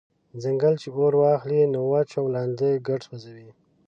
«ځنګل 0.43 0.73
چی 0.81 0.87
اور 0.95 1.13
واخلی 1.21 1.61
نو 1.73 1.81
وچ 1.91 2.09
او 2.19 2.25
لانده 2.33 2.69
ګډ 2.87 2.99
سوځوي» 3.07 3.49